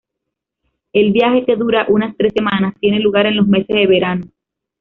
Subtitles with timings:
[0.93, 4.23] El viaje, que dura unas tres semanas, tiene lugar en los meses de verano.